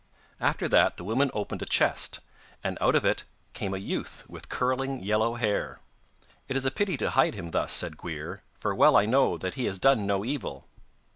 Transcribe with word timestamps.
After 0.39 0.67
that 0.67 0.95
the 0.97 1.03
woman 1.03 1.29
opened 1.31 1.61
a 1.61 1.67
chest, 1.67 2.21
and 2.63 2.75
out 2.81 2.95
of 2.95 3.05
it 3.05 3.23
came 3.53 3.71
a 3.71 3.77
youth 3.77 4.23
with 4.27 4.49
curling 4.49 5.03
yellow 5.03 5.35
hair. 5.35 5.79
'It 6.47 6.57
is 6.57 6.65
a 6.65 6.71
pity 6.71 6.97
to 6.97 7.11
hid 7.11 7.35
him 7.35 7.51
thus,' 7.51 7.71
said 7.71 7.97
Gwrhyr, 7.97 8.39
'for 8.59 8.73
well 8.73 8.97
I 8.97 9.05
know 9.05 9.37
that 9.37 9.53
he 9.53 9.65
has 9.65 9.77
done 9.77 10.07
no 10.07 10.25
evil. 10.25 10.65